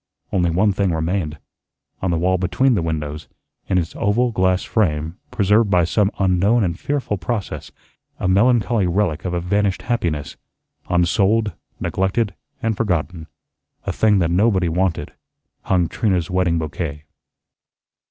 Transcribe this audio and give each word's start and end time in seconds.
Only 0.31 0.49
one 0.49 0.71
thing 0.73 0.89
remained. 0.91 1.37
On 2.01 2.09
the 2.09 2.17
wall 2.17 2.39
between 2.39 2.73
the 2.73 2.81
windows, 2.81 3.27
in 3.67 3.77
its 3.77 3.95
oval 3.95 4.31
glass 4.31 4.63
frame, 4.63 5.19
preserved 5.29 5.69
by 5.69 5.83
some 5.83 6.09
unknown 6.17 6.63
and 6.63 6.79
fearful 6.79 7.19
process, 7.19 7.71
a 8.19 8.27
melancholy 8.27 8.87
relic 8.87 9.25
of 9.25 9.35
a 9.35 9.39
vanished 9.39 9.83
happiness, 9.83 10.37
unsold, 10.89 11.53
neglected, 11.79 12.33
and 12.63 12.75
forgotten, 12.77 13.27
a 13.85 13.93
thing 13.93 14.17
that 14.17 14.31
nobody 14.31 14.69
wanted, 14.69 15.13
hung 15.65 15.87
Trina's 15.87 16.31
wedding 16.31 16.57
bouquet. 16.57 17.03